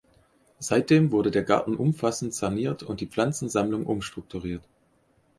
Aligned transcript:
Seitdem 0.57 1.11
wurde 1.11 1.29
der 1.29 1.43
Garten 1.43 1.75
umfassend 1.75 2.33
saniert 2.33 2.81
und 2.81 3.01
die 3.01 3.05
Pflanzensammlung 3.05 3.85
umstrukturiert. 3.85 4.63